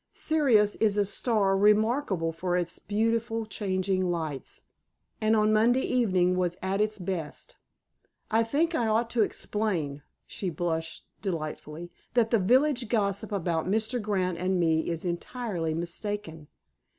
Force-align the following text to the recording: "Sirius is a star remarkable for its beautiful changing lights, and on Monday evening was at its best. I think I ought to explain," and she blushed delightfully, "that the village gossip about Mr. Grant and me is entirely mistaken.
"Sirius 0.13 0.73
is 0.77 0.97
a 0.97 1.05
star 1.05 1.55
remarkable 1.55 2.31
for 2.31 2.57
its 2.57 2.79
beautiful 2.79 3.45
changing 3.45 4.09
lights, 4.09 4.61
and 5.21 5.35
on 5.35 5.53
Monday 5.53 5.83
evening 5.85 6.35
was 6.35 6.57
at 6.59 6.81
its 6.81 6.97
best. 6.97 7.55
I 8.31 8.41
think 8.43 8.73
I 8.73 8.87
ought 8.87 9.11
to 9.11 9.21
explain," 9.21 9.91
and 9.91 10.01
she 10.25 10.49
blushed 10.49 11.05
delightfully, 11.21 11.91
"that 12.15 12.31
the 12.31 12.39
village 12.39 12.89
gossip 12.89 13.31
about 13.31 13.67
Mr. 13.69 14.01
Grant 14.01 14.39
and 14.39 14.59
me 14.59 14.89
is 14.89 15.05
entirely 15.05 15.75
mistaken. 15.75 16.47